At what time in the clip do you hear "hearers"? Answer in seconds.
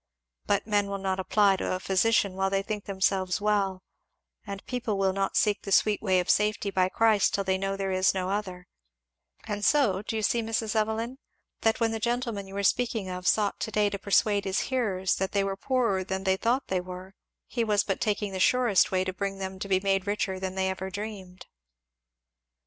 14.71-15.17